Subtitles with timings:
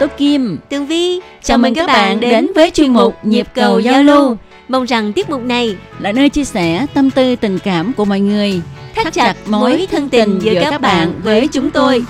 [0.00, 1.20] Tố Kim, Tường Vi.
[1.20, 4.36] Chào, Chào mừng các, bạn đến, với chuyên mục Nhịp cầu giao lưu.
[4.68, 8.20] Mong rằng tiết mục này là nơi chia sẻ tâm tư tình cảm của mọi
[8.20, 8.60] người,
[8.94, 12.04] thắt, thắt chặt mối thân tình giữa các bạn với chúng tôi.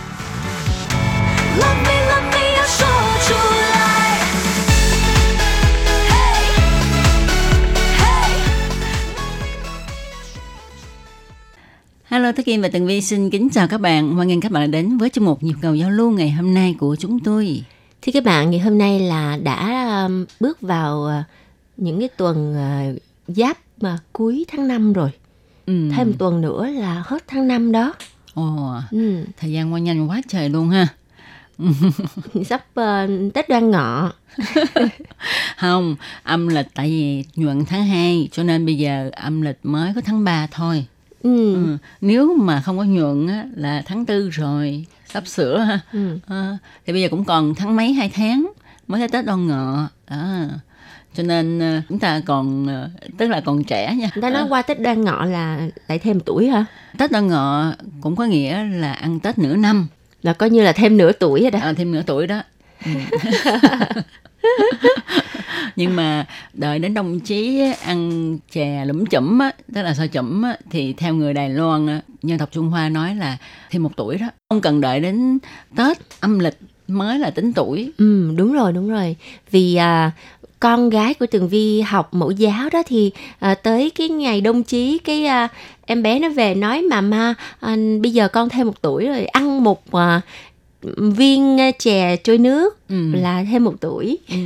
[12.05, 14.14] Hello Thúy Kim và Tường Vi xin kính chào các bạn.
[14.14, 16.55] Hoan nghênh các bạn đã đến với chương mục nhịp cầu giao lưu ngày hôm
[16.55, 17.62] nay của chúng tôi.
[18.06, 21.24] Thì các bạn, ngày hôm nay là đã um, bước vào uh,
[21.76, 23.02] những cái tuần uh,
[23.36, 25.10] giáp mà cuối tháng 5 rồi.
[25.66, 25.88] Ừ.
[25.96, 27.94] Thêm tuần nữa là hết tháng 5 đó.
[28.34, 29.24] Ồ, Ừ.
[29.40, 30.88] thời gian qua nhanh quá trời luôn ha.
[32.46, 34.12] Sắp uh, Tết đoan ngọ.
[35.56, 39.92] Không, âm lịch tại vì nhuận tháng 2 cho nên bây giờ âm lịch mới
[39.94, 40.86] có tháng 3 thôi.
[41.22, 41.54] Ừ.
[41.54, 41.77] Ừ.
[42.00, 45.80] Nếu mà không có nhuận á, là tháng tư rồi, sắp sửa ha.
[45.92, 46.18] Ừ.
[46.26, 48.52] Ờ, thì bây giờ cũng còn tháng mấy hai tháng
[48.88, 49.88] mới tới Tết Đoan Ngọ.
[50.10, 50.44] Đó.
[51.16, 54.10] Cho nên ờ, chúng ta còn ờ, tức là còn trẻ nha.
[54.14, 56.64] Người ta nói qua Tết đoan ngọ là lại thêm tuổi hả?
[56.98, 59.88] Tết Đoan Ngọ cũng có nghĩa là ăn Tết nửa năm,
[60.22, 61.58] Là coi như là thêm nửa tuổi rồi đó.
[61.62, 62.42] à, thêm nửa tuổi đó.
[65.77, 70.42] Nhưng mà đợi đến đồng chí ăn chè lũm chẩm á, tức là xôi chẩm
[70.42, 72.01] á, thì theo người Đài Loan á,
[72.39, 73.36] tộc Trung Hoa nói là
[73.70, 74.27] thêm một tuổi đó.
[74.51, 75.39] Không cần đợi đến
[75.77, 76.58] Tết âm lịch
[76.89, 77.92] mới là tính tuổi.
[77.98, 79.17] Ừ, đúng rồi, đúng rồi.
[79.51, 80.11] Vì à,
[80.61, 84.63] con gái của Tường Vi học mẫu giáo đó thì à, tới cái ngày đông
[84.63, 85.48] chí cái à,
[85.86, 89.24] em bé nó về nói mà ma à, bây giờ con thêm một tuổi rồi
[89.24, 90.20] ăn một à,
[90.97, 93.13] viên à, chè trôi nước Ừ.
[93.14, 94.19] là thêm một tuổi.
[94.29, 94.36] Ừ.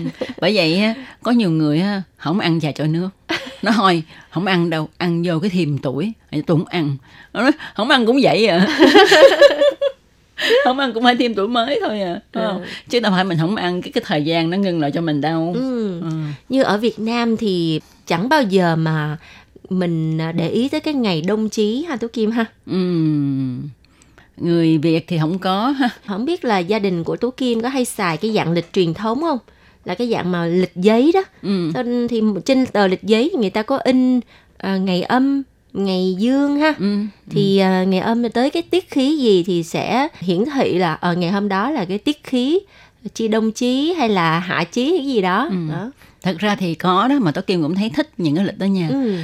[0.41, 0.83] Bởi vậy
[1.23, 1.83] có nhiều người
[2.17, 3.09] không ăn trà trội nước.
[3.63, 6.13] Nó thôi, không ăn đâu, ăn vô cái thìm tuổi.
[6.31, 6.97] Tôi không ăn.
[7.33, 8.67] Nó nói, không ăn cũng vậy à.
[10.65, 12.21] không ăn cũng phải thêm tuổi mới thôi à.
[12.35, 12.65] Không?
[12.89, 15.21] Chứ đâu phải mình không ăn, cái cái thời gian nó ngưng lại cho mình
[15.21, 15.53] đâu.
[15.57, 16.01] Ừ.
[16.01, 16.09] Ừ.
[16.49, 19.17] Như ở Việt Nam thì chẳng bao giờ mà
[19.71, 22.45] mình à, để ý tới cái ngày đông chí ha Tú Kim ha.
[22.67, 23.63] Ừm.
[24.41, 25.89] Người Việt thì không có ha.
[26.07, 28.95] Không biết là gia đình của Tú Kim có hay xài cái dạng lịch truyền
[28.95, 29.39] thống không?
[29.85, 31.23] Là cái dạng mà lịch giấy đó.
[31.43, 31.73] Ừ.
[32.09, 34.21] Thì trên tờ lịch giấy người ta có in
[34.59, 35.43] à, ngày âm,
[35.73, 36.75] ngày dương ha.
[36.79, 36.97] Ừ.
[37.31, 41.15] Thì à, ngày âm tới cái tiết khí gì thì sẽ hiển thị là ở
[41.15, 42.59] ngày hôm đó là cái tiết khí
[43.15, 45.49] chi đông chí hay là hạ chí cái gì đó.
[45.51, 45.57] Ừ.
[45.73, 45.91] đó.
[46.23, 48.65] Thật ra thì có đó mà Tố Kim cũng thấy thích những cái lịch đó
[48.65, 48.89] nha.
[48.91, 49.15] Ừ.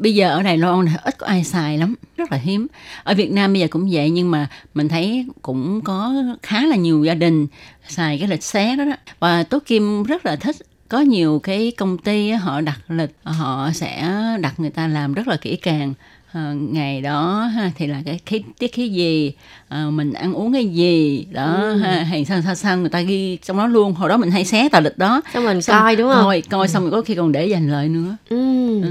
[0.00, 2.66] Bây giờ ở Đài Loan thì ít có ai xài lắm, rất là hiếm.
[3.02, 6.76] Ở Việt Nam bây giờ cũng vậy nhưng mà mình thấy cũng có khá là
[6.76, 7.46] nhiều gia đình
[7.88, 8.96] xài cái lịch xé đó đó.
[9.20, 10.56] Và Tố Kim rất là thích
[10.88, 15.28] có nhiều cái công ty họ đặt lịch họ sẽ đặt người ta làm rất
[15.28, 15.94] là kỹ càng
[16.32, 19.32] Ờ, ngày đó ha, thì là cái khí, tiết khí gì
[19.68, 23.36] ờ, mình ăn uống cái gì đó ha, hay sao sao sao người ta ghi
[23.42, 25.96] trong đó luôn hồi đó mình hay xé tờ lịch đó Xong mình Xong- coi
[25.96, 26.22] đúng không?
[26.24, 28.82] coi coi xong rồi có khi còn để dành lợi nữa Ừ.
[28.82, 28.90] ừ.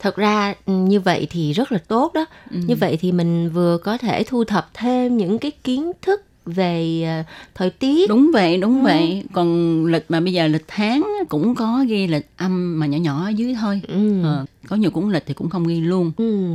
[0.00, 2.24] Thật ra ừ, như vậy thì rất là tốt đó.
[2.50, 2.58] Ừ.
[2.66, 7.02] Như vậy thì mình vừa có thể thu thập thêm những cái kiến thức về
[7.06, 7.22] ờ,
[7.54, 8.08] thời tiết.
[8.08, 12.26] đúng vậy đúng vậy còn lịch mà bây giờ lịch tháng cũng có ghi lịch
[12.36, 14.22] âm mà nhỏ nhỏ ở dưới thôi Ừ.
[14.22, 16.48] ờ, có nhiều cuốn lịch thì cũng không ghi luôn Ừ.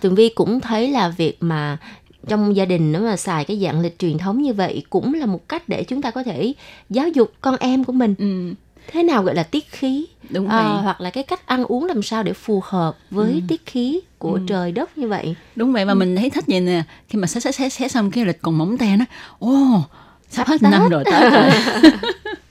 [0.00, 1.78] Tường Vi cũng thấy là việc mà
[2.28, 5.26] trong gia đình nếu mà xài cái dạng lịch truyền thống như vậy cũng là
[5.26, 6.52] một cách để chúng ta có thể
[6.90, 8.54] giáo dục con em của mình ừ,
[8.86, 10.06] thế nào gọi là tiết khí?
[10.30, 10.82] Đúng à, vậy.
[10.82, 14.38] hoặc là cái cách ăn uống làm sao để phù hợp với tiết khí của
[14.46, 15.34] trời đất như vậy?
[15.56, 18.24] Đúng vậy và mình thấy thích vậy nè khi mà xé xé xé xong cái
[18.24, 19.04] lịch còn mỏng te nó
[19.38, 19.82] ô
[20.30, 21.50] sắp hết năm rồi Tết rồi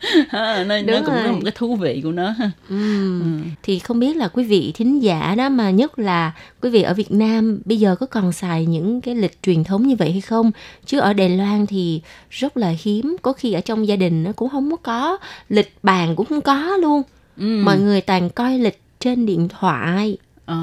[0.28, 1.32] ha, nó, nó Đúng cũng có rồi.
[1.32, 3.42] một cái thú vị của nó ha Ừm.
[3.62, 6.32] thì không biết là quý vị thính giả đó mà nhất là
[6.62, 9.86] quý vị ở Việt Nam bây giờ có còn xài những cái lịch truyền thống
[9.86, 10.50] như vậy hay không
[10.86, 12.00] chứ ở Đài Loan thì
[12.30, 15.74] rất là hiếm có khi ở trong gia đình nó cũng không có có lịch
[15.82, 17.02] bàn cũng không có luôn
[17.36, 17.62] ừ.
[17.64, 20.16] mọi người toàn coi lịch trên điện thoại
[20.46, 20.56] Ờ.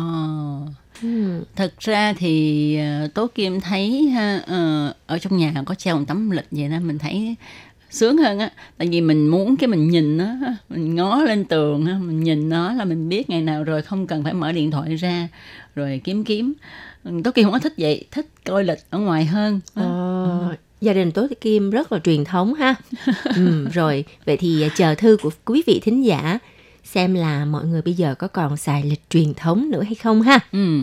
[1.02, 1.42] Ừm.
[1.56, 6.06] Thật ra thì ờ, Tố Kim thấy ha, ờ, ở trong nhà có treo một
[6.08, 7.36] tấm lịch vậy đó mình thấy
[7.94, 10.26] sướng hơn á tại vì mình muốn cái mình nhìn nó
[10.70, 14.08] mình ngó lên tường á mình nhìn nó là mình biết ngày nào rồi không
[14.08, 15.28] cần phải mở điện thoại ra
[15.76, 16.54] rồi kiếm kiếm
[17.24, 21.12] Tố Kim không có thích vậy thích coi lịch ở ngoài hơn Ờ, gia đình
[21.12, 22.76] Tố Kim rất là truyền thống ha.
[23.36, 26.40] ừ, rồi, vậy thì à, chờ thư của quý vị thính giả
[26.84, 30.22] xem là mọi người bây giờ có còn xài lịch truyền thống nữa hay không
[30.22, 30.40] ha.
[30.52, 30.80] ừ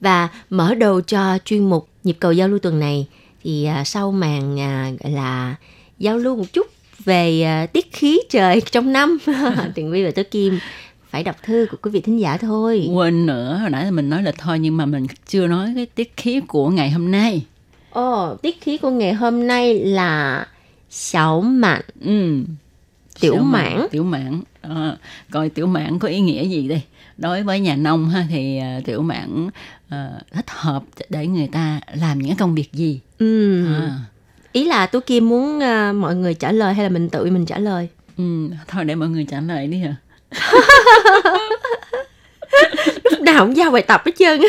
[0.00, 3.06] Và mở đầu cho chuyên mục nhịp cầu giao lưu tuần này
[3.42, 5.54] thì à, sau màn à, gọi là
[6.02, 6.66] giao lưu một chút
[7.04, 9.18] về à, tiết khí trời trong năm.
[9.74, 10.58] Tường Vi và Tố Kim
[11.10, 12.88] phải đọc thư của quý vị thính giả thôi.
[12.92, 16.12] quên nữa hồi nãy mình nói lịch thôi nhưng mà mình chưa nói cái tiết
[16.16, 17.42] khí của ngày hôm nay.
[17.90, 20.46] Ồ, tiết khí của ngày hôm nay là
[20.90, 22.42] xảo mạn, ừ.
[23.20, 23.86] Tiểu mà- mãn.
[23.90, 24.40] tiểu mãn.
[24.62, 24.96] Ờ,
[25.30, 26.82] coi tiểu mãn có ý nghĩa gì đây?
[27.18, 29.48] Đối với nhà nông ha thì à, tiểu mãn
[29.88, 33.00] ờ, thích hợp để người ta làm những công việc gì?
[33.18, 33.64] Ừ.
[33.74, 33.98] à,
[34.52, 37.46] Ý là Tú Kim muốn à, mọi người trả lời hay là mình tự mình
[37.46, 37.88] trả lời?
[38.18, 39.94] ừ, thôi để mọi người trả lời đi hả
[43.10, 44.40] Lúc nào cũng giao bài tập hết trơn.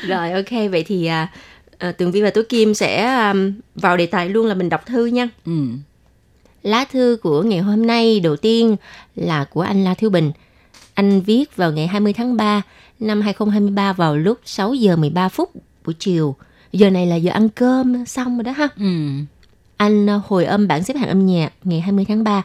[0.06, 1.28] Rồi ok, vậy thì à,
[1.98, 3.34] Tường Vi và Tú Kim sẽ à,
[3.74, 5.28] vào đề tài luôn là mình đọc thư nha.
[5.46, 5.52] ừ
[6.62, 8.76] Lá thư của ngày hôm nay đầu tiên
[9.16, 10.32] là của anh La Thiếu Bình.
[10.94, 12.62] Anh viết vào ngày 20 tháng 3
[13.00, 15.50] năm 2023 vào lúc 6 giờ 13 phút
[15.84, 16.36] buổi chiều.
[16.72, 18.68] Giờ này là giờ ăn cơm xong rồi đó ha.
[18.78, 18.86] ừ
[19.76, 22.42] Anh ờ, hồi âm bản xếp hạng âm nhạc ngày 20 tháng 3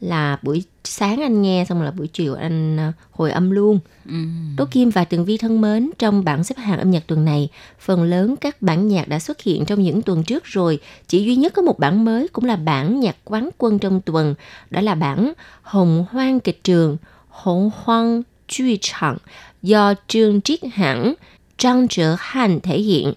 [0.00, 3.78] là buổi sáng anh nghe xong là buổi chiều anh ờ, hồi âm luôn.
[4.08, 4.14] ừ
[4.56, 7.48] Tố Kim và Tường Vi thân mến, trong bảng xếp hạng âm nhạc tuần này,
[7.80, 10.78] phần lớn các bản nhạc đã xuất hiện trong những tuần trước rồi.
[11.08, 14.34] Chỉ duy nhất có một bản mới cũng là bản nhạc quán quân trong tuần,
[14.70, 15.32] đó là bản
[15.62, 16.96] Hồng Hoang kịch trường,
[17.28, 19.16] Hồng Hoang Truy Trạng
[19.62, 21.14] do Trương Triết Hãn,
[21.58, 23.12] Trang Trở Hàn thể hiện.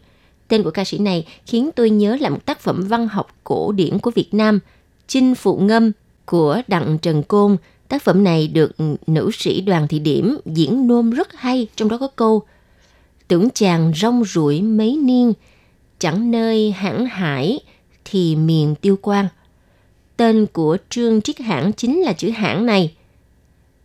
[0.48, 3.72] Tên của ca sĩ này khiến tôi nhớ lại một tác phẩm văn học cổ
[3.72, 4.60] điển của Việt Nam,
[5.08, 5.92] Chinh Phụ Ngâm
[6.26, 7.58] của Đặng Trần Côn.
[7.88, 8.72] Tác phẩm này được
[9.08, 12.44] nữ sĩ Đoàn Thị Điểm diễn nôm rất hay, trong đó có câu
[13.28, 15.34] Tưởng chàng rong ruổi mấy niên,
[16.00, 17.60] chẳng nơi hãng hải
[18.06, 19.28] thì miền tiêu quang.
[20.18, 22.94] Tên của Trương Triết Hãn chính là chữ hãng này.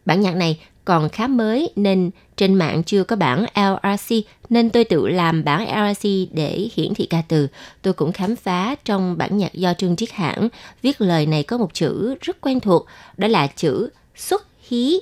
[0.04, 2.10] Bản nhạc này còn khá mới nên
[2.42, 4.16] trên mạng chưa có bản LRC
[4.48, 7.48] nên tôi tự làm bản LRC để hiển thị ca từ.
[7.82, 10.48] Tôi cũng khám phá trong bản nhạc do Trương Triết hãng
[10.82, 12.86] viết lời này có một chữ rất quen thuộc,
[13.16, 15.00] đó là chữ xuất hí,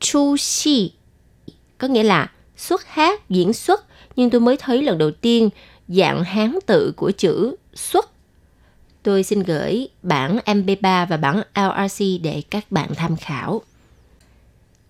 [0.00, 0.90] chu xi
[1.78, 3.84] có nghĩa là xuất hát, diễn xuất
[4.16, 5.48] nhưng tôi mới thấy lần đầu tiên
[5.88, 8.10] dạng hán tự của chữ xuất
[9.02, 13.62] tôi xin gửi bản MP3 và bản LRC để các bạn tham khảo.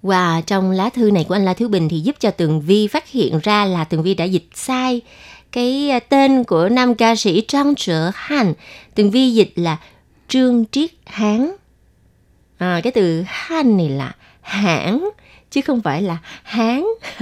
[0.02, 2.86] Và trong lá thư này của anh La Thiếu Bình thì giúp cho Tường Vi
[2.86, 5.00] phát hiện ra là Tường Vi đã dịch sai
[5.52, 8.52] cái à, tên của nam ca sĩ Trang Trở Hàn.
[8.94, 9.76] Tường Vi dịch là
[10.28, 11.50] Trương Triết Hán.
[12.58, 15.10] À, cái từ Han này là hãng
[15.50, 16.84] chứ không phải là hán.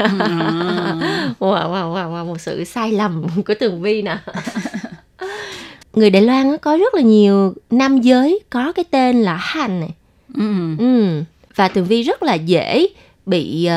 [1.39, 4.19] wow, wow, wow, wow, một sự sai lầm của Tường Vi nè.
[5.93, 9.91] Người Đài Loan có rất là nhiều nam giới có cái tên là Han này.
[10.35, 11.23] ừ Ừ.
[11.59, 12.87] Và Tường Vi rất là dễ
[13.27, 13.69] bị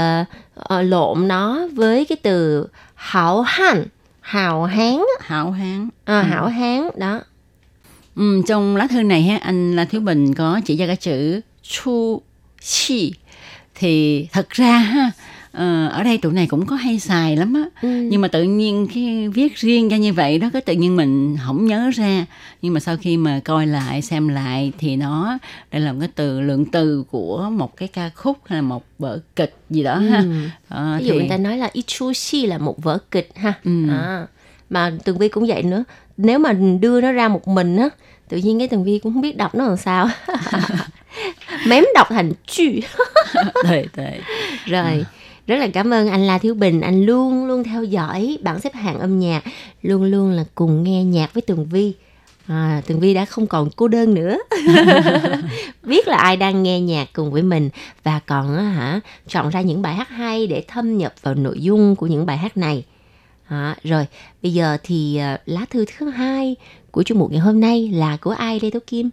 [0.55, 3.85] ờ, lộn nó với cái từ hảo hán,
[4.21, 5.89] hào hán, hảo hán.
[6.05, 7.21] À, hảo hán đó.
[8.15, 11.41] Ừ, trong lá thư này ha, anh La Thiếu Bình có chỉ ra cái chữ
[11.61, 12.21] chu
[12.61, 13.13] chi
[13.75, 15.11] thì thật ra ha
[15.51, 17.87] ờ, ở đây tụi này cũng có hay xài lắm á Ừ.
[17.89, 21.37] nhưng mà tự nhiên cái viết riêng ra như vậy đó cái tự nhiên mình
[21.45, 22.25] không nhớ ra
[22.61, 25.37] nhưng mà sau khi mà coi lại xem lại thì nó
[25.71, 28.83] đây là một cái từ lượng từ của một cái ca khúc hay là một
[28.99, 30.31] vở kịch gì đó ha Ừ.
[30.69, 33.53] Ờ, Ví dụ thì- người ta nói là Ichu Si là một vở kịch ha.
[33.63, 33.89] Ừ.
[33.89, 34.27] À,
[34.69, 35.83] mà Tường Vi cũng vậy nữa.
[36.17, 37.89] Nếu mà đưa nó ra một mình á,
[38.29, 40.09] tự nhiên cái Tường Vi cũng không biết đọc nó làm sao.
[41.67, 42.71] Mém đọc thành chữ.
[43.63, 44.19] tệ tệ
[44.65, 45.05] Rồi,
[45.51, 48.73] rất là cảm ơn anh La Thiếu Bình, anh luôn luôn theo dõi bảng xếp
[48.73, 49.43] hạng âm nhạc,
[49.81, 51.93] luôn luôn là cùng nghe nhạc với Tường Vi.
[52.47, 54.37] À, Tường Vi đã không còn cô đơn nữa.
[55.83, 57.69] Biết là ai đang nghe nhạc cùng với mình
[58.03, 61.95] và còn hả chọn ra những bài hát hay để thâm nhập vào nội dung
[61.95, 62.85] của những bài hát này.
[63.47, 64.05] À, rồi,
[64.43, 66.55] bây giờ thì à, lá thư thứ hai
[66.91, 69.09] của chương mục ngày hôm nay là của ai đây Tố Kim?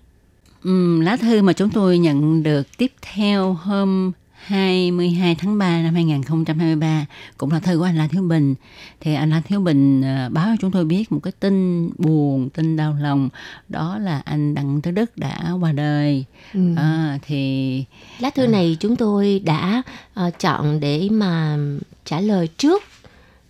[0.64, 4.12] Ừ, lá thư mà chúng tôi nhận được tiếp theo hôm
[4.48, 7.06] 22 tháng 3 năm 2023
[7.38, 8.54] cũng là thư của anh La Thiếu Bình.
[9.00, 12.48] Thì anh La Thiếu Bình ờ, báo cho chúng tôi biết một cái tin buồn,
[12.50, 13.28] tin đau lòng
[13.68, 16.24] đó là anh Đặng Tứ Đức đã qua đời.
[16.54, 16.60] Ừ.
[16.76, 17.84] À, thì
[18.18, 19.82] Lá thư này chúng tôi đã
[20.14, 21.58] ờ, chọn để mà
[22.04, 22.82] trả lời trước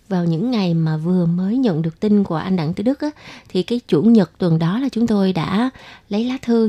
[0.09, 3.11] vào những ngày mà vừa mới nhận được tin của anh Đặng Tử Đức á,
[3.49, 5.71] thì cái chủ nhật tuần đó là chúng tôi đã
[6.09, 6.69] lấy lá thư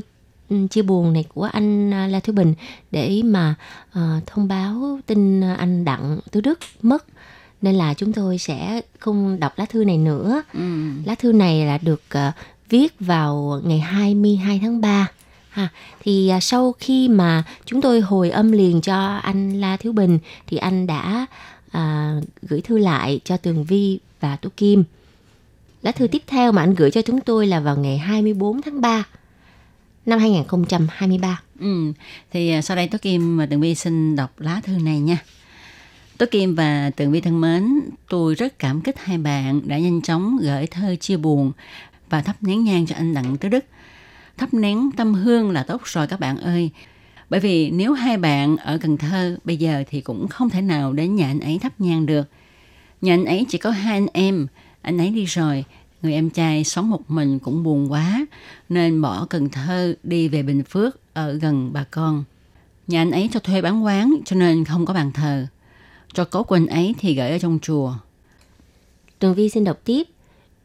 [0.69, 2.53] chia buồn này của anh à, La Thứ Bình
[2.91, 3.55] để mà
[3.91, 7.05] ờ, thông báo tin anh Đặng Tử Đức mất
[7.61, 10.41] nên là chúng tôi sẽ không đọc lá thư này nữa.
[10.53, 10.59] Ừ.
[11.05, 12.31] Lá thư này là được ờ,
[12.69, 15.07] viết vào ngày 22 tháng 3.
[15.49, 19.93] Ha, thì à, sau khi mà chúng tôi hồi âm liền cho anh La Thiếu
[19.93, 21.25] Bình thì anh đã
[21.71, 24.83] à, gửi thư lại cho Tường Vi và Tú Kim.
[25.81, 28.81] Lá thư tiếp theo mà anh gửi cho chúng tôi là vào ngày 24 tháng
[28.81, 29.05] 3
[30.09, 31.41] năm 2023.
[31.59, 31.93] Ừ.
[32.31, 35.17] Thì à, sau đây Tố Kim và Tường Vi xin đọc lá thư này nha.
[36.17, 40.01] Tố Kim và Tường Vi thân mến, tôi rất cảm kích hai bạn đã nhanh
[40.01, 41.51] chóng gửi thơ chia buồn
[42.09, 43.65] và thắp nén nhang cho anh Đặng Tứ Đức.
[44.37, 46.69] Thắp nén tâm hương là tốt rồi các bạn ơi.
[47.29, 50.93] Bởi vì nếu hai bạn ở Cần Thơ bây giờ thì cũng không thể nào
[50.93, 52.29] đến nhà anh ấy thắp nhang được.
[53.01, 54.47] Nhà anh ấy chỉ có hai anh em,
[54.81, 55.65] anh ấy đi rồi,
[56.01, 58.25] người em trai sống một mình cũng buồn quá,
[58.69, 62.23] nên bỏ Cần Thơ đi về Bình Phước ở gần bà con.
[62.87, 65.47] Nhà anh ấy cho thuê bán quán cho nên không có bàn thờ.
[66.13, 67.93] Cho cốt của anh ấy thì gửi ở trong chùa.
[69.19, 70.03] Tường Vi xin đọc tiếp.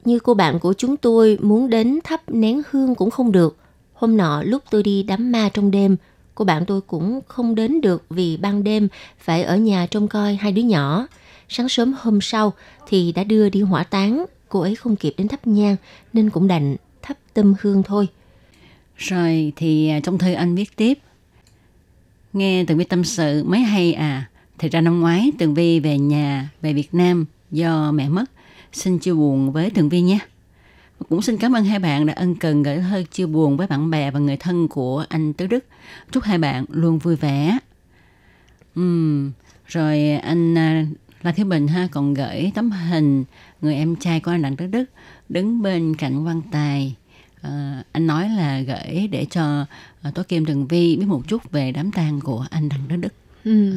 [0.04, 3.56] Như cô bạn của chúng tôi muốn đến thắp nén hương cũng không được.
[3.94, 5.96] Hôm nọ lúc tôi đi đám ma trong đêm,
[6.34, 8.88] cô bạn tôi cũng không đến được vì ban đêm
[9.18, 11.06] phải ở nhà trông coi hai đứa nhỏ.
[11.48, 12.52] Sáng sớm hôm sau
[12.88, 15.76] thì đã đưa đi hỏa táng, cô ấy không kịp đến thắp nhang
[16.12, 18.08] nên cũng đành thắp tâm hương thôi.
[18.96, 20.98] Rồi thì à, trong thư anh viết tiếp.
[22.32, 24.28] Nghe Tường Vi tâm sự mấy hay à.
[24.58, 28.24] Thì ra năm ngoái Tường Vi về nhà, về Việt Nam do mẹ mất.
[28.72, 30.18] Xin chia buồn với Tường Vi nhé.
[31.08, 33.90] Cũng xin cảm ơn hai bạn đã ân cần gửi thơ chia buồn với bạn
[33.90, 35.64] bè và người thân của anh Tứ Đức.
[36.10, 37.58] Chúc hai bạn luôn vui vẻ.
[38.74, 39.20] Ừ,
[39.66, 40.86] rồi anh à,
[41.24, 43.24] à, La Thiếu Bình ha còn gửi tấm hình
[43.60, 44.84] người em trai của anh Đặng Tứ Đức
[45.28, 46.94] đứng bên cạnh quan tài.
[47.42, 47.50] Ờ,
[47.92, 49.66] anh nói là gửi để cho
[50.08, 52.96] uh, Tố Kim Tường Vi biết một chút về đám tang của anh Đặng Tứ
[52.96, 53.12] Đức.
[53.44, 53.72] Ừ.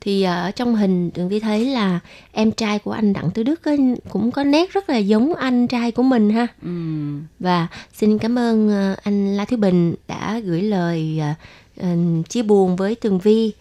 [0.00, 2.00] Thì à, ở trong hình Tường Vi thấy là
[2.32, 3.72] em trai của anh Đặng Tư Đức á,
[4.08, 6.46] cũng có nét rất là giống anh trai của mình ha.
[6.62, 11.34] Ừm, Và xin cảm ơn à, anh La Thiếu Bình đã gửi lời à,
[11.80, 11.94] à,
[12.28, 13.52] chia buồn với Tường Vi.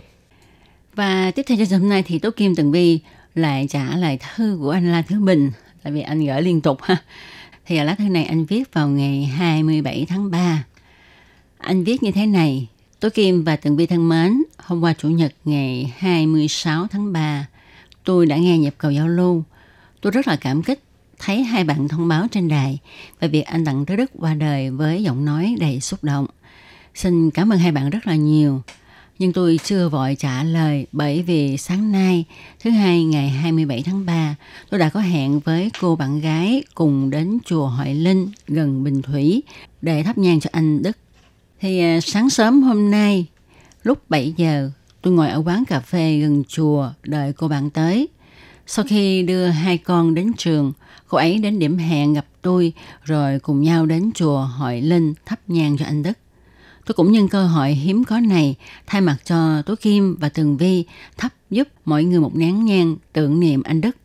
[0.96, 3.00] Và tiếp theo chương trình hôm nay thì Tố Kim Tường Vi
[3.36, 5.52] lại trả lời thư của anh La Thứ Bình
[5.84, 6.98] tại vì anh gửi liên tục ha.
[7.66, 10.64] Thì ở lá thư này anh viết vào ngày 27 tháng 3.
[11.58, 12.68] Anh viết như thế này.
[13.00, 17.48] Tố Kim và Tường Vi thân mến, hôm qua Chủ nhật ngày 26 tháng 3,
[18.04, 19.44] tôi đã nghe nhập cầu giao lưu.
[20.02, 20.84] Tôi rất là cảm kích
[21.20, 22.80] thấy hai bạn thông báo trên đài
[23.20, 26.28] về việc anh Đặng Tứ Đức qua đời với giọng nói đầy xúc động.
[26.96, 28.62] Xin cảm ơn hai bạn rất là nhiều.
[29.24, 32.26] Nhưng tôi chưa vội trả lời bởi vì sáng nay,
[32.64, 34.36] thứ hai ngày 27 tháng 3,
[34.70, 39.02] tôi đã có hẹn với cô bạn gái cùng đến chùa Hội Linh gần Bình
[39.02, 39.44] Thủy
[39.82, 40.98] để thắp nhang cho anh Đức.
[41.60, 43.26] Thì à, sáng sớm hôm nay,
[43.84, 44.70] lúc 7 giờ,
[45.02, 48.08] tôi ngồi ở quán cà phê gần chùa đợi cô bạn tới.
[48.68, 50.74] Sau khi đưa hai con đến trường,
[51.08, 55.40] cô ấy đến điểm hẹn gặp tôi rồi cùng nhau đến chùa Hội Linh thắp
[55.48, 56.18] nhang cho anh Đức.
[56.86, 58.56] Tôi cũng nhân cơ hội hiếm có này
[58.88, 60.86] thay mặt cho Tố Kim và Tường Vi
[61.18, 63.98] thắp giúp mọi người một nén nhang tưởng niệm anh Đức.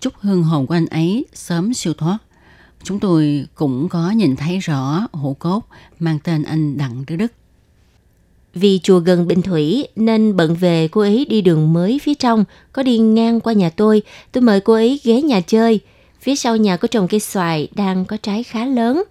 [0.00, 2.18] Chúc hương hồn của anh ấy sớm siêu thoát.
[2.82, 5.60] Chúng tôi cũng có nhìn thấy rõ hũ cốt
[5.98, 7.32] mang tên anh Đặng Tứ Đức.
[8.54, 12.44] Vì chùa gần Bình Thủy nên bận về cô ấy đi đường mới phía trong,
[12.72, 14.02] có đi ngang qua nhà tôi.
[14.32, 15.80] Tôi mời cô ấy ghé nhà chơi.
[16.20, 19.02] Phía sau nhà có trồng cây xoài đang có trái khá lớn.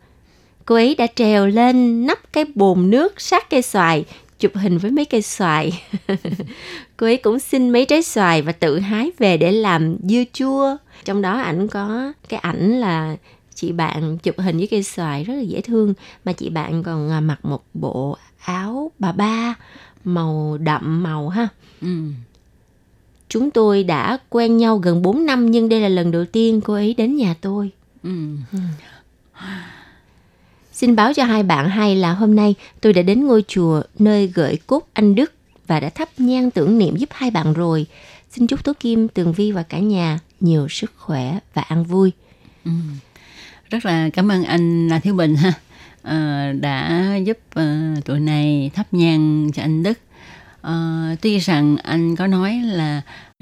[0.72, 4.06] Cô ấy đã trèo lên nắp cái bồn nước sát cây xoài,
[4.40, 5.84] chụp hình với mấy cây xoài.
[6.98, 10.78] cô ấy cũng xin mấy trái xoài và tự hái về để làm dưa chua.
[11.06, 13.16] Trong đó ảnh có cái ảnh là
[13.56, 15.94] chị bạn chụp hình với cây xoài rất là dễ thương
[16.26, 19.56] mà chị bạn còn à, mặc một bộ áo bà ba
[20.04, 21.48] màu đậm màu ha.
[21.82, 21.98] Ừ.
[23.30, 26.74] Chúng tôi đã quen nhau gần 4 năm nhưng đây là lần đầu tiên cô
[26.74, 27.72] ấy đến nhà tôi.
[28.04, 28.10] Ừ.
[30.72, 34.28] Xin báo cho hai bạn hay là hôm nay tôi đã đến ngôi chùa nơi
[34.28, 35.34] gửi cốt anh Đức
[35.68, 37.86] và đã thắp nhang tưởng niệm giúp hai bạn rồi.
[38.30, 42.12] Xin chúc Tố Kim, Tường Vi và cả nhà nhiều sức khỏe và an vui.
[42.66, 42.72] Ừ.
[43.70, 45.54] Rất là cảm ơn anh là Thiếu Bình ha.
[46.02, 50.00] à, đã giúp à, tụi này thắp nhang cho anh Đức.
[50.62, 53.02] À, tuy rằng anh có nói là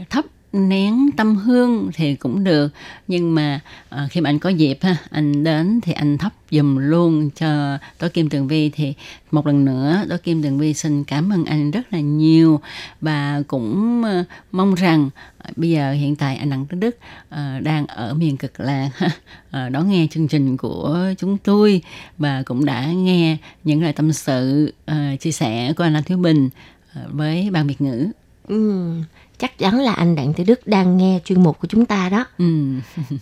[0.10, 2.70] thắp nén tâm hương thì cũng được.
[3.08, 6.75] Nhưng mà à, khi mà anh có dịp ha anh đến thì anh thắp dùm
[6.77, 8.70] luôn cho tối Kim Tường Vi.
[8.70, 8.94] Thì
[9.32, 12.60] một lần nữa tối Kim Tường Vi xin cảm ơn anh rất là nhiều
[13.01, 16.98] và cũng à, mong rằng à, bây giờ hiện tại anh Đặng Tứ Đức
[17.29, 19.10] à, đang ở miền cực lạc ha,
[19.51, 21.82] à, đón nghe chương trình của chúng tôi
[22.18, 26.18] và cũng đã nghe những lời tâm sự à, chia sẻ của anh Lan Thiếu
[26.18, 26.50] Bình
[26.94, 28.08] à, với ban Việt ngữ.
[28.48, 28.91] Ừ,
[29.39, 32.25] chắc chắn là anh Đặng Tử Đức đang nghe chuyên mục của chúng ta đó.
[32.38, 32.46] Ừ.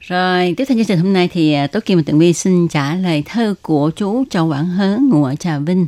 [0.00, 2.68] Rồi, tiếp theo chương trình hôm nay thì à, Tố Kim và Tường Vi xin
[2.68, 5.86] trả lời thơ của chú Châu Quảng Hớ ngụ ở Trà Vinh.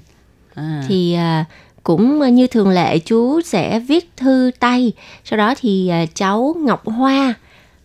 [0.54, 1.44] À, Thì à,
[1.82, 4.92] cũng như thường lệ chú sẽ viết thư tay,
[5.24, 7.34] sau đó thì à, cháu Ngọc Hoa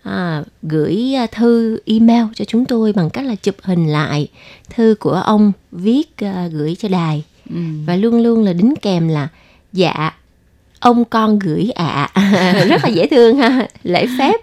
[0.03, 4.27] à, gửi à, thư email cho chúng tôi bằng cách là chụp hình lại
[4.75, 7.55] thư của ông viết à, gửi cho đài ừ.
[7.85, 9.27] và luôn luôn là đính kèm là
[9.73, 10.13] dạ
[10.79, 12.09] ông con gửi ạ.
[12.69, 13.67] Rất là dễ thương ha.
[13.83, 14.35] Lễ phép.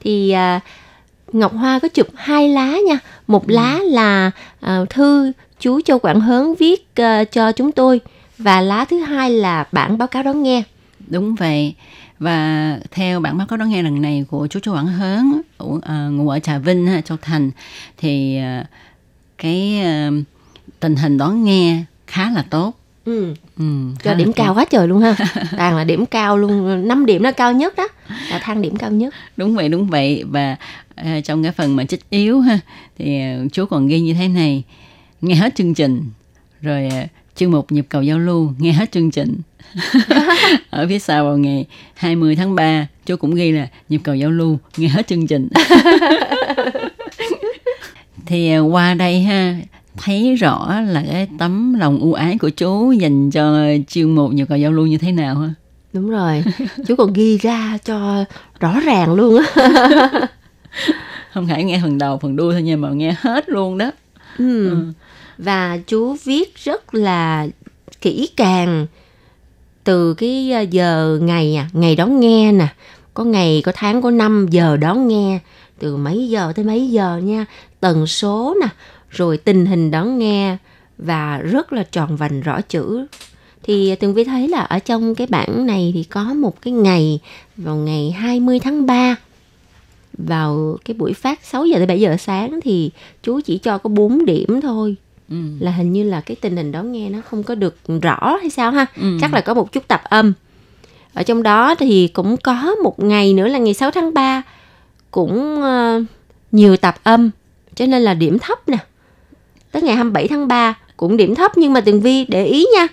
[0.00, 0.60] Thì à,
[1.32, 2.98] Ngọc Hoa có chụp hai lá nha.
[3.26, 8.00] Một lá là à, thư chú Châu Quảng Hớn viết à, cho chúng tôi
[8.38, 10.62] và lá thứ hai là bản báo cáo đón nghe.
[11.08, 11.74] Đúng vậy.
[12.18, 15.42] Và theo bản báo cáo đón nghe lần này của chú Châu Quảng Hớn
[15.82, 17.50] à, ngụ ở Trà Vinh, ha, Châu Thành
[17.98, 18.64] thì à,
[19.38, 20.10] cái à,
[20.80, 22.72] tình hình đón nghe khá là tốt.
[23.04, 23.64] Ừ, Ừ,
[24.02, 25.16] cho điểm cao quá trời luôn ha.
[25.56, 27.88] Toàn là điểm cao luôn 5 điểm là cao nhất đó.
[28.30, 29.14] Là thang điểm cao nhất.
[29.36, 30.24] Đúng vậy đúng vậy.
[30.26, 30.56] Và
[30.94, 32.58] à, trong cái phần mà trích yếu ha
[32.98, 34.62] thì à, chú còn ghi như thế này.
[35.20, 36.04] Nghe hết chương trình
[36.60, 37.06] rồi à,
[37.36, 39.40] chương mục nhịp cầu giao lưu nghe hết chương trình.
[40.70, 44.30] Ở phía sau vào ngày 20 tháng 3 chú cũng ghi là nhịp cầu giao
[44.30, 45.48] lưu nghe hết chương trình.
[48.26, 49.56] Thì qua đây ha
[49.96, 54.44] thấy rõ là cái tấm lòng ưu ái của chú dành cho chuyên mục nhịp
[54.48, 55.54] cầu giao lưu như thế nào ha?
[55.92, 56.44] Đúng rồi.
[56.86, 58.24] Chú còn ghi ra cho
[58.60, 59.66] rõ ràng luôn á.
[61.32, 63.90] Không phải nghe phần đầu phần đuôi thôi nha mà nghe hết luôn đó.
[64.38, 64.76] Ừ.
[65.38, 67.46] Và chú viết rất là
[68.00, 68.86] kỹ càng
[69.84, 72.68] từ cái à, giờ ngày à, ngày đón nghe nè,
[73.14, 75.38] có ngày, có tháng, có năm giờ đón nghe,
[75.78, 77.46] từ mấy giờ tới mấy giờ nha,
[77.80, 78.68] tần số nè,
[79.12, 80.56] rồi tình hình đón nghe
[80.98, 83.06] và rất là tròn vành rõ chữ.
[83.62, 87.20] Thì Tường Vi thấy là ở trong cái bản này thì có một cái ngày
[87.56, 89.16] vào ngày 20 tháng 3
[90.18, 92.90] vào cái buổi phát 6 giờ tới 7 giờ sáng thì
[93.22, 94.96] chú chỉ cho có 4 điểm thôi
[95.30, 95.36] ừ.
[95.60, 98.50] là hình như là cái tình hình đó nghe nó không có được rõ hay
[98.50, 99.18] sao ha Ừ.
[99.20, 100.32] chắc là có một chút tạp âm
[101.14, 104.42] ở trong đó thì cũng có một ngày nữa là ngày 6 tháng 3
[105.10, 106.02] cũng ờ,
[106.52, 107.30] nhiều tạp âm
[107.74, 108.76] cho nên là điểm thấp nè
[109.72, 112.86] tới ngày 27 tháng 3 cũng điểm thấp nhưng mà Tường Vi để ý nha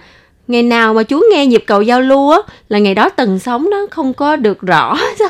[0.48, 2.38] ngày nào mà chú nghe nhịp cầu giao lưu á
[2.70, 5.30] là ngày đó tần sóng nó không có được rõ sao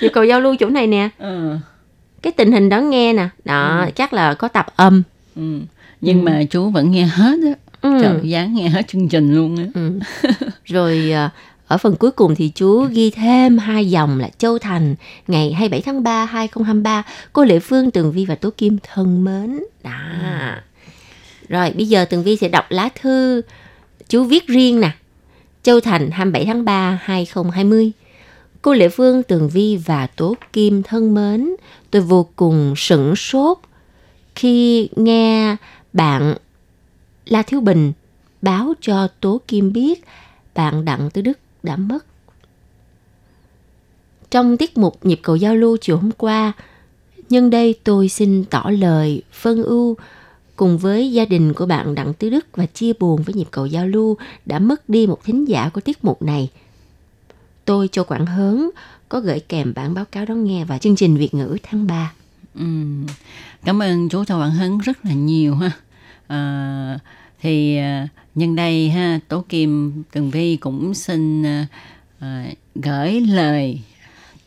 [0.00, 1.58] nhịp cầu giao lưu chỗ này nè Ờ.
[2.22, 5.02] cái tình hình đó nghe nè đó chắc là có tạp âm
[5.36, 5.42] Ừ.
[6.00, 7.52] Nhưng mà chú vẫn nghe hết á.
[7.82, 7.98] Ừ.
[8.02, 9.64] Trời dáng nghe hết chương trình luôn á.
[9.74, 9.90] Ừ.
[10.64, 11.30] Rồi à,
[11.70, 14.94] ở phần cuối cùng thì chú ghi thêm hai dòng là Châu Thành
[15.26, 17.02] ngày 27 tháng 3 2023
[17.32, 19.60] cô Lệ Phương Tường Vi và Tố Kim thân mến.
[19.84, 19.90] Đó.
[21.48, 23.42] Rồi bây giờ Tường Vi sẽ đọc lá thư
[24.08, 24.90] chú viết riêng nè.
[25.62, 27.92] Châu Thành 27 tháng 3 2020
[28.62, 31.54] Cô Lệ Phương, Tường Vi và Tố Kim thân mến,
[31.90, 33.58] tôi vô cùng sửng sốt
[34.34, 35.56] khi nghe
[35.92, 36.34] bạn
[37.26, 37.92] La Thiếu Bình
[38.42, 40.04] báo cho Tố Kim biết
[40.54, 42.06] bạn Đặng Tứ Đức đã mất.
[44.30, 46.52] Trong tiết mục nhịp cầu giao lưu chiều hôm qua,
[47.28, 49.96] nhân đây tôi xin tỏ lời phân ưu
[50.56, 53.66] cùng với gia đình của bạn Đặng Tứ Đức và chia buồn với nhịp cầu
[53.66, 56.50] giao lưu đã mất đi một thính giả của tiết mục này.
[57.64, 58.70] Tôi cho Quảng Hớn
[59.08, 62.12] có gửi kèm bản báo cáo đón nghe và chương trình Việt ngữ tháng 3.
[62.54, 62.64] Ừ.
[63.64, 65.70] Cảm ơn chú Châu Quảng Hấn rất là nhiều ha.
[66.26, 66.98] À,
[67.40, 71.66] thì à, nhân đây ha, Tố Kim Tường Vi cũng xin à,
[72.18, 73.80] à, gửi lời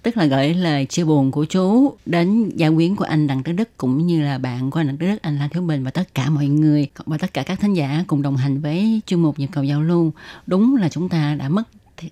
[0.03, 3.51] tức là gửi lời chia buồn của chú đến gia quyến của anh Đặng Tứ
[3.51, 5.91] Đức cũng như là bạn của anh Đặng Tứ Đức anh La Thiếu Bình và
[5.91, 9.21] tất cả mọi người và tất cả các thính giả cùng đồng hành với chuyên
[9.21, 10.11] mục nhịp cầu giao lưu.
[10.47, 11.63] Đúng là chúng ta đã mất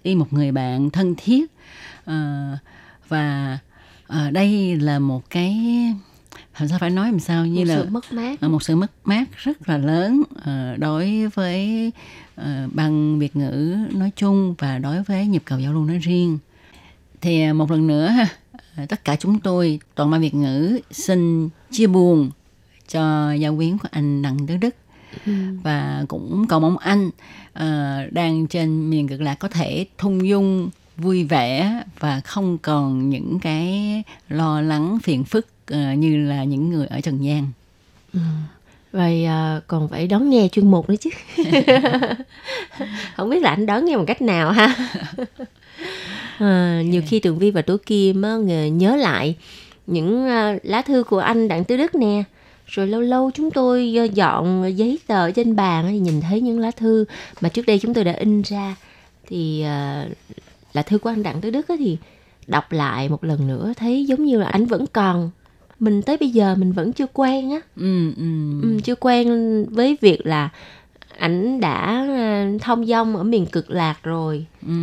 [0.03, 1.51] đi một người bạn thân thiết
[2.05, 2.57] à,
[3.07, 3.57] và
[4.07, 5.55] à, đây là một cái
[6.59, 8.41] làm sao phải nói làm sao như Một là sự mất mát.
[8.41, 11.91] Ờ, một sự mất mát rất là lớn ờ, đối với
[12.35, 16.37] ờ, bằng Việt ngữ nói chung và đối với nhịp cầu giao lưu nói riêng.
[17.21, 18.27] Thì ờ, một lần nữa ha,
[18.89, 22.31] tất cả chúng tôi toàn ban Việt ngữ xin chia buồn
[22.87, 24.75] cho gia quyến của anh Đặng Tứ Đức
[25.63, 27.09] và cũng cầu mong anh
[27.53, 33.09] ờ, đang trên miền cực lạc có thể thung dung vui vẻ và không còn
[33.09, 37.47] những cái lo lắng phiền phức ờ, như là những người ở trần gian.
[38.93, 41.09] Rồi à, còn phải đón nghe chuyên mục nữa chứ.
[43.15, 44.75] Không biết là anh đón nghe bằng cách nào ha.
[46.39, 48.35] À, nhiều khi tường vi và tố kim á,
[48.71, 49.35] nhớ lại
[49.87, 50.25] những
[50.63, 52.23] lá thư của anh đặng tứ đức nè.
[52.65, 56.71] Rồi lâu lâu chúng tôi dọn giấy tờ trên bàn thì nhìn thấy những lá
[56.71, 57.05] thư
[57.41, 58.75] mà trước đây chúng tôi đã in ra.
[59.27, 59.65] Thì
[60.73, 61.97] là thư của anh đặng tứ đức á, thì
[62.47, 65.29] đọc lại một lần nữa thấy giống như là anh vẫn còn
[65.79, 68.23] mình tới bây giờ mình vẫn chưa quen á ừ, ừ.
[68.61, 70.49] Ừ, chưa quen với việc là
[71.17, 74.73] ảnh đã ờ, thông dong ở miền cực lạc rồi Ừ.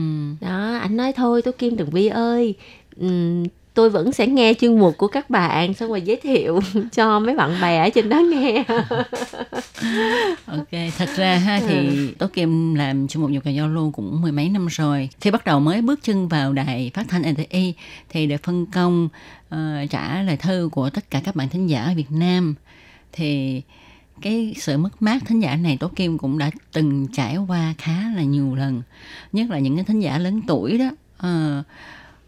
[0.41, 2.55] đó ảnh nói thôi tố kim tường vi ơi
[2.97, 3.45] ừm,
[3.79, 6.61] tôi vẫn sẽ nghe chương mục của các bạn xong rồi giới thiệu
[6.93, 8.65] cho mấy bạn bè ở trên đó nghe
[10.47, 14.21] Ok, thật ra ha thì Tố Kim làm trong một nhu cầu giao lưu cũng
[14.23, 15.09] mười mấy năm rồi.
[15.21, 17.75] Khi bắt đầu mới bước chân vào đài phát thanh NTI
[18.09, 19.09] thì được phân công
[19.49, 22.55] ờ, trả lời thư của tất cả các bạn thính giả ở Việt Nam.
[23.13, 23.63] Thì
[24.23, 28.03] cái sự mất mát thính giả này Tố Kim cũng đã từng trải qua khá
[28.17, 28.83] là nhiều lần.
[29.33, 30.91] Nhất là những cái thính giả lớn tuổi đó.
[31.19, 31.63] Ờ,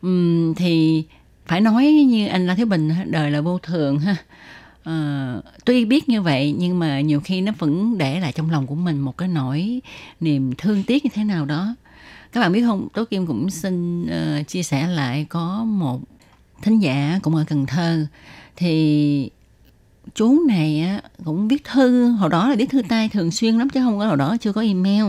[0.03, 1.05] ừm, thì
[1.51, 4.17] phải nói như anh La Thiếu Bình đời là vô thường ha.
[4.85, 8.67] à, tuy biết như vậy nhưng mà nhiều khi nó vẫn để lại trong lòng
[8.67, 9.81] của mình một cái nỗi
[10.21, 11.75] niềm thương tiếc như thế nào đó.
[12.33, 16.01] Các bạn biết không tố kim cũng xin uh, chia sẻ lại có một
[16.63, 18.07] thính giả cũng ở cần thơ.
[18.57, 19.31] Thì
[20.15, 23.69] chú này á, cũng viết thư hồi đó là viết thư tay thường xuyên lắm
[23.69, 25.05] chứ không có hồi đó chưa có email.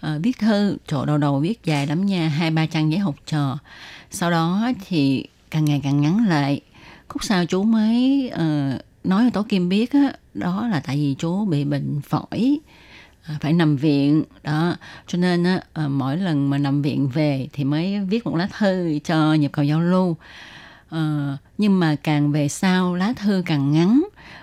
[0.00, 3.14] À, viết thư chỗ đầu đầu viết dài lắm nha hai ba trang giấy học
[3.26, 3.58] trò.
[4.10, 6.60] Sau đó thì càng ngày càng ngắn lại.
[7.08, 11.14] Khúc sau chú mới uh, nói cho tố kim biết á, đó là tại vì
[11.18, 12.58] chú bị bệnh phổi
[13.22, 14.76] à, phải nằm viện đó.
[15.06, 18.48] Cho nên á, ờ, mỗi lần mà nằm viện về thì mới viết một lá
[18.58, 20.16] thư cho nhập cầu giao lưu.
[20.88, 24.02] Ờ, nhưng mà càng về sau lá thư càng ngắn.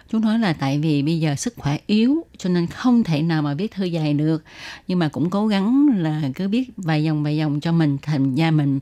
[0.09, 3.41] Chú nói là tại vì bây giờ sức khỏe yếu cho nên không thể nào
[3.41, 4.43] mà viết thư dài được.
[4.87, 8.35] Nhưng mà cũng cố gắng là cứ viết vài dòng vài dòng cho mình thành
[8.35, 8.79] ra mình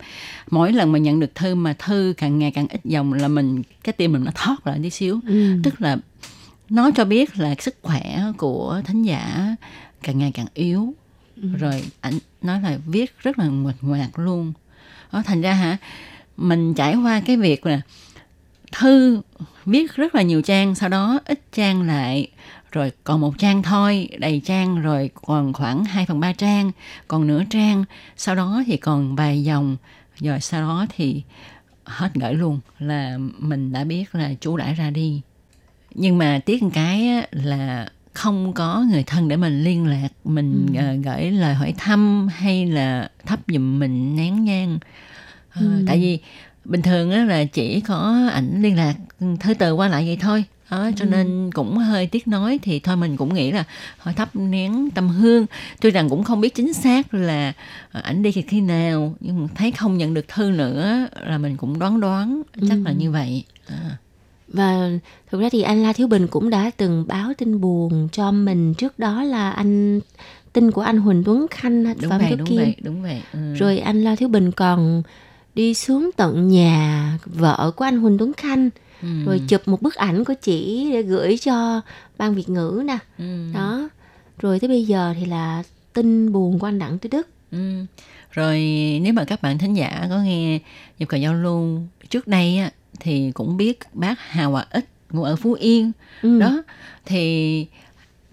[0.52, 3.62] mỗi lần mà nhận được thư mà thư càng ngày càng ít dòng là mình
[3.84, 5.19] cái tim mình nó thoát lại tí xíu.
[5.28, 5.56] Ừ.
[5.63, 5.97] tức là
[6.69, 9.56] nó cho biết là sức khỏe của thính giả
[10.04, 10.93] càng ngày càng yếu.
[11.60, 14.54] Rồi ảnh nói là viết rất là nguệch ngoạc luôn.
[15.12, 15.78] Đó, thành ra hả
[16.41, 17.82] mình trải qua cái việc là
[18.71, 19.21] thư
[19.65, 22.27] viết rất là nhiều trang sau đó ít trang lại
[22.71, 26.71] rồi còn một trang thôi đầy trang rồi còn khoảng 2 phần 3 trang
[27.08, 27.84] còn nửa trang
[28.17, 29.77] sau đó thì còn vài dòng
[30.19, 31.23] rồi sau đó thì
[31.84, 35.21] hết gửi luôn là mình đã biết là chú đã ra đi.
[35.95, 40.67] Nhưng mà tiếc một cái là không có người thân để mình liên lạc mình
[40.77, 44.80] ờ, gửi lời hỏi thăm hay là thắp giùm mình nén nhang
[45.54, 46.20] Ờ, tại vì
[46.66, 48.94] bình thường á là chỉ có ảnh liên lạc
[49.40, 50.44] thư từ qua lại vậy thôi.
[50.72, 53.64] Đó, cho nên cũng hơi tiếc nói thì thôi mình cũng nghĩ là
[53.98, 55.46] hỏi thắp nén tâm hương.
[55.82, 57.54] Tuy rằng cũng không biết chính xác là
[57.92, 61.80] ờ, ảnh đi khi nào nhưng thấy không nhận được thư nữa là mình cũng
[61.80, 63.44] đoán đoán chắc là như vậy.
[63.68, 63.98] À.
[64.48, 64.90] Và
[65.32, 68.74] thực ra thì anh La Thiếu Bình cũng đã từng báo tin buồn cho mình.
[68.74, 70.00] Trước đó là anh
[70.54, 72.58] tin của anh Huỳnh Tuấn Khanh đúng Phạm vậy đúng Kim.
[72.58, 73.54] vậy đúng vậy ừ.
[73.54, 75.04] Rồi anh La Thiếu Bình còn
[75.56, 78.70] đi xuống tận nhà vợ của anh Huỳnh Tuấn Khanh
[79.02, 79.08] Ừ.
[79.26, 81.82] rồi chụp một bức ảnh của chị để gửi cho
[82.18, 82.98] ban Việt ngữ nè.
[83.18, 83.52] Ừ.
[83.54, 83.90] Đó.
[84.40, 87.28] Rồi tới bây giờ thì là tin buồn của anh Đặng Tứ Đức.
[87.52, 87.86] Ừ.
[88.32, 88.58] Rồi
[89.04, 90.60] nếu mà các bạn thính giả có nghe
[91.00, 95.24] nhịp cầu giao lưu trước đây á, thì cũng biết bác Hà Hòa Ích ngụ
[95.24, 96.40] ở Phú Yên Ừ.
[96.40, 96.64] đó
[97.06, 97.66] thì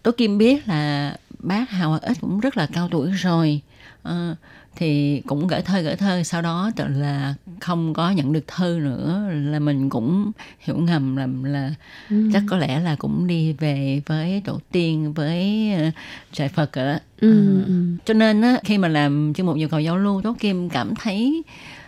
[0.03, 3.61] Tố Kim biết là bác Hà Hòa Ích cũng rất là cao tuổi rồi
[4.03, 4.35] Ờ,
[4.79, 6.23] thì cũng gửi thơ gửi thơ.
[6.23, 11.17] Sau đó tự là không có nhận được thư nữa là mình cũng hiểu ngầm
[11.17, 11.71] là là
[12.11, 12.17] Ừ.
[12.33, 15.91] chắc có lẽ là cũng đi về với tổ tiên với ờ,
[16.33, 17.73] trời Phật rồi đó Ừ, Ờ, ừ.
[18.05, 20.95] cho nên á, khi mà làm chương mục nhu cầu giao lưu tố kim cảm
[20.95, 21.43] thấy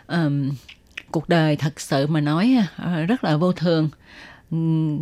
[0.07, 0.51] ờm,
[1.11, 3.89] cuộc đời thật sự mà nói ờ, rất là vô thường.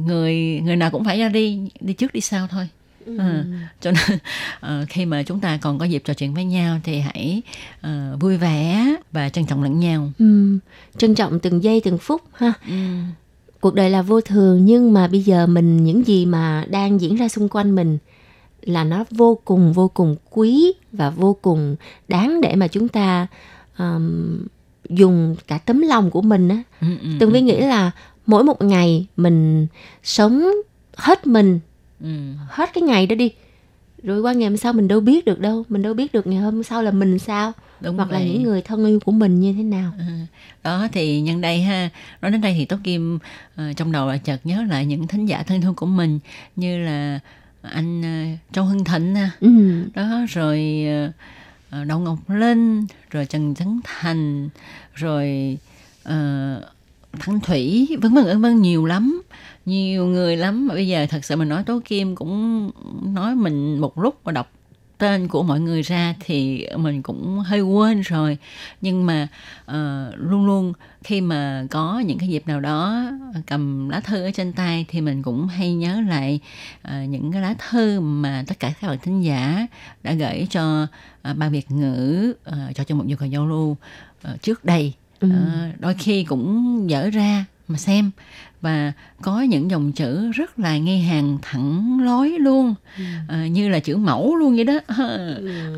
[0.06, 2.68] Người người nào cũng phải ra đi đi trước đi sau thôi
[3.18, 3.44] Ờ,
[3.80, 4.18] cho nên
[4.60, 7.42] ờ, khi mà chúng ta còn có dịp trò chuyện với nhau thì hãy
[7.80, 10.12] ờ, vui vẻ và trân trọng lẫn nhau.
[10.18, 10.58] Ừ.
[10.96, 12.52] Trân trọng từng giây từng phút ha.
[12.68, 13.04] Ừm,
[13.60, 17.16] cuộc đời là vô thường nhưng mà bây giờ mình những gì mà đang diễn
[17.16, 17.98] ra xung quanh mình
[18.62, 21.76] là nó vô cùng vô cùng quý và vô cùng
[22.08, 23.26] đáng để mà chúng ta
[23.78, 24.38] um,
[24.88, 26.62] dùng cả tấm lòng của mình á.
[26.80, 27.90] Ừm, ừm, tường vi nghĩ là
[28.26, 29.66] mỗi một ngày mình
[30.02, 30.44] sống
[30.96, 31.60] hết mình
[32.00, 33.30] ừm, hết cái ngày đó đi.
[34.02, 35.64] Rồi qua ngày hôm sau mình đâu biết được đâu.
[35.68, 38.28] Mình đâu biết được ngày hôm sau là mình sao Đúng hoặc là vậy.
[38.28, 39.92] những người thân yêu của mình như thế nào.
[39.98, 40.26] À,
[40.64, 41.90] đó thì nhân đây ha
[42.22, 43.18] nói đến đây thì Tố Kim
[43.56, 46.18] ờ, trong đầu là chợt nhớ lại những thính giả thân thương của mình
[46.56, 47.20] như là
[47.62, 49.82] anh ờ, Châu Hưng Thịnh ừ.
[49.94, 50.84] đó rồi
[51.70, 54.48] ờ, Đậu Ngọc Linh rồi Trần Trấn Thành
[54.94, 55.56] rồi
[57.18, 59.22] thẳng Thủy vân vân vân vân nhiều lắm
[59.66, 60.68] nhiều người lắm.
[60.68, 62.70] Mà bây giờ thật sự mình nói Tố Kim cũng
[63.14, 64.50] nói mình một lúc mà đọc
[64.98, 68.38] tên của mọi người ra thì mình cũng hơi quên rồi.
[68.80, 69.28] Nhưng mà
[69.70, 70.72] uh, luôn luôn
[71.04, 73.10] khi mà có những cái dịp nào đó
[73.46, 76.40] cầm lá thư ở trên tay thì mình cũng hay nhớ lại
[76.84, 79.66] uh, những cái lá thư mà tất cả các bạn thính giả
[80.02, 80.86] đã gửi cho
[81.30, 84.92] uh, ban Việt ngữ uh, cho cho một nhu cầu giao lưu uh, trước đây.
[85.20, 85.28] Ừ.
[85.32, 88.10] Ờ, đôi khi cũng dở ra mà xem.
[88.60, 92.74] Và có những dòng chữ rất là nghe hàng thẳng lối luôn.
[93.28, 94.78] Ờ, như là chữ mẫu luôn vậy đó.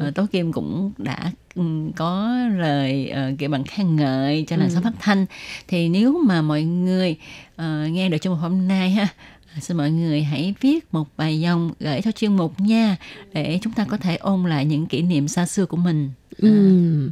[0.00, 1.62] Ờ, Tố Kim cũng đã ừ,
[1.96, 5.26] có lời uh, kiểu bằng khen ngợi cho làn sóng phát thanh.
[5.68, 7.16] Thì nếu mà mọi người
[7.56, 9.08] ờ, nghe được trong một hôm nay ha
[9.54, 12.96] à, xin mọi người hãy viết một bài dòng gửi cho chuyên mục nha
[13.32, 16.10] để chúng ta có thể ôn lại những kỷ niệm xa xưa của mình.
[16.38, 17.10] Ừ.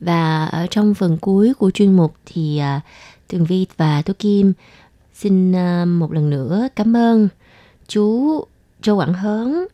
[0.00, 2.80] Và ở trong phần cuối của chuyên mục thì à,
[3.28, 4.52] Tường Vi và Tô Kim
[5.14, 7.28] xin à, một lần nữa cảm ơn
[7.88, 8.40] chú
[8.82, 9.66] Châu Quảng Hớn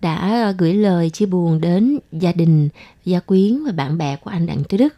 [0.00, 2.68] đã gửi lời chia buồn đến gia đình,
[3.04, 4.94] gia quyến và bạn bè của anh Đặng Tư Đức.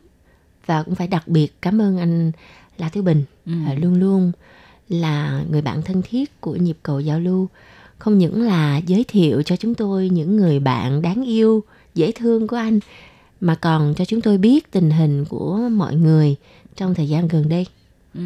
[0.66, 2.32] Và cũng phải đặc biệt cảm ơn anh
[2.78, 3.52] La Thứ Bình Ừ.
[3.66, 4.32] à, luôn luôn
[4.88, 7.48] là người bạn thân thiết của nhịp cầu giao lưu.
[7.98, 12.48] Không những là giới thiệu cho chúng tôi những người bạn đáng yêu, dễ thương
[12.48, 12.80] của anh
[13.40, 16.36] mà còn cho chúng tôi biết tình hình của mọi người
[16.76, 17.66] trong thời gian gần đây.
[18.14, 18.22] Ừ.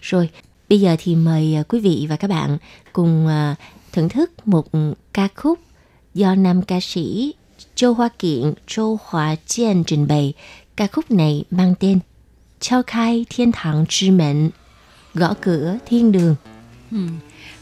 [0.00, 0.30] Rồi,
[0.68, 2.58] bây giờ thì mời à, quý vị và các bạn
[2.92, 3.54] cùng à,
[3.92, 4.68] thưởng thức một
[5.12, 5.58] ca khúc
[6.14, 7.34] do nam ca sĩ
[7.74, 10.32] Châu Hoa Kiện, Châu Hòa Chiên trình bày.
[10.76, 11.98] Ca khúc này mang tên
[12.60, 14.50] Chao khai thiên thẳng chi mệnh,
[15.14, 16.34] gõ cửa thiên đường.
[16.90, 16.98] Ừ.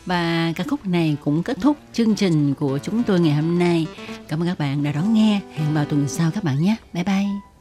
[0.06, 3.86] Và ca khúc này cũng kết thúc chương trình của chúng tôi ngày hôm nay.
[4.28, 5.40] Cảm ơn các bạn đã đón nghe.
[5.54, 6.76] Hẹn vào tuần sau các bạn nhé.
[6.92, 7.51] Bye bye.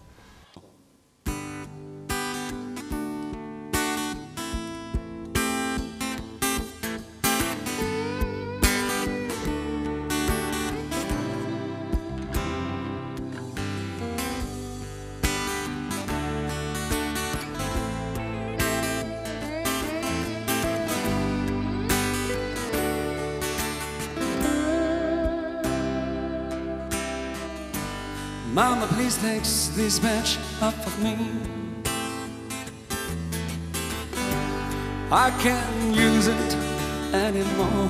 [28.53, 29.43] Mama, please take
[29.77, 31.15] this badge off of me.
[35.09, 36.55] I can't use it
[37.13, 37.89] anymore.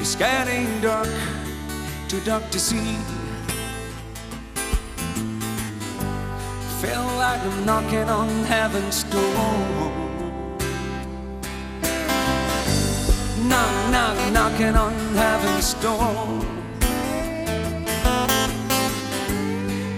[0.00, 1.12] It's getting dark,
[2.08, 2.96] too dark to see.
[6.80, 9.22] Feel like I'm knocking on heaven's door.
[13.44, 16.65] Knock, knock, knocking on heaven's door.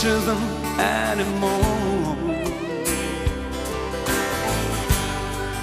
[0.00, 0.42] Can't them
[0.78, 2.16] anymore.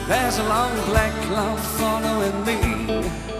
[0.08, 3.35] There's a long black cloud following me.